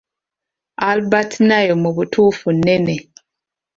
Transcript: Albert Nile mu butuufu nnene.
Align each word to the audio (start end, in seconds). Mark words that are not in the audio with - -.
Albert 0.89 1.31
Nile 1.47 1.73
mu 1.83 1.89
butuufu 1.95 2.47
nnene. 2.55 2.95